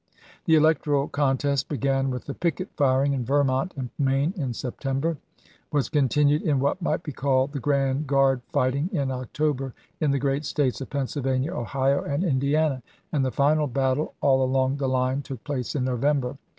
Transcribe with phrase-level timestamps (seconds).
[0.45, 5.17] The electoral contest began with the picket firing in Vermont and Maine in September,
[5.71, 10.09] was continued wei in what might be called the grand guard fighting in October, in
[10.09, 14.89] the great States of Pennsylvania, Ohio, and Indiana, and the final battle all along the
[14.89, 16.35] line took place in November.